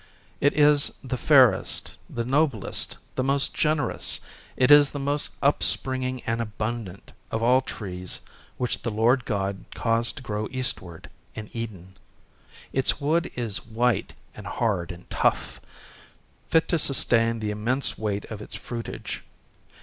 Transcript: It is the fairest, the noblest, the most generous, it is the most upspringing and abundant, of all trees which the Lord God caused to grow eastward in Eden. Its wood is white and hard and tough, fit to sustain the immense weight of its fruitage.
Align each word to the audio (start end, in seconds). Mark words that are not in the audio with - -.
It 0.39 0.53
is 0.57 0.93
the 1.03 1.15
fairest, 1.15 1.95
the 2.09 2.25
noblest, 2.25 2.97
the 3.13 3.23
most 3.23 3.53
generous, 3.53 4.19
it 4.57 4.71
is 4.71 4.89
the 4.89 4.97
most 4.99 5.29
upspringing 5.43 6.23
and 6.25 6.41
abundant, 6.41 7.11
of 7.29 7.43
all 7.43 7.61
trees 7.61 8.21
which 8.57 8.81
the 8.81 8.89
Lord 8.89 9.25
God 9.25 9.63
caused 9.75 10.15
to 10.17 10.23
grow 10.23 10.47
eastward 10.49 11.11
in 11.35 11.51
Eden. 11.53 11.93
Its 12.73 12.99
wood 12.99 13.31
is 13.35 13.67
white 13.67 14.13
and 14.33 14.47
hard 14.47 14.91
and 14.91 15.07
tough, 15.11 15.61
fit 16.49 16.67
to 16.69 16.79
sustain 16.79 17.37
the 17.37 17.51
immense 17.51 17.95
weight 17.95 18.25
of 18.31 18.41
its 18.41 18.55
fruitage. 18.55 19.21